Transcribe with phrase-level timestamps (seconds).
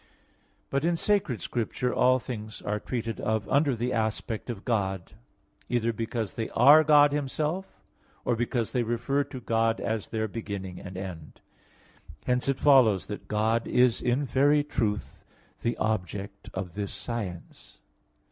[0.71, 5.13] But in sacred science, all things are treated of under the aspect of God:
[5.69, 7.83] either because they are God Himself
[8.25, 11.39] or because they refer to God as their beginning and end.
[12.25, 15.23] Hence it follows that God is in very truth
[15.61, 17.79] the object of this science.